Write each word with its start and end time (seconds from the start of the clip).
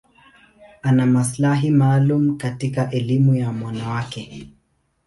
Ana 0.81 1.05
maslahi 1.05 1.71
maalum 1.71 2.37
katika 2.37 2.89
elimu 2.91 3.35
ya 3.35 3.49
wanawake. 3.49 4.49